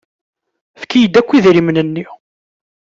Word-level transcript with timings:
Efk-iyi-d 0.77 1.19
akk 1.19 1.29
idrimen-nni. 1.33 2.05